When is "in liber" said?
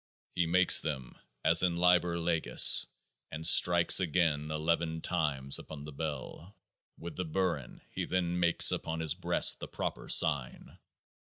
1.61-2.17